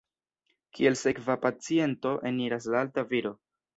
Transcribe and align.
Kiel 0.77 0.95
sekva 1.01 1.35
paciento 1.45 2.15
eniras 2.31 2.67
la 2.77 2.81
alta 2.87 3.09
viro. 3.13 3.37